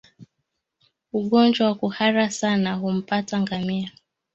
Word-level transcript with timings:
Ugonjwa 1.13 1.67
wa 1.67 1.75
kuhara 1.75 2.29
sana 2.31 2.73
humpata 2.75 3.41
ngamia 3.41 3.91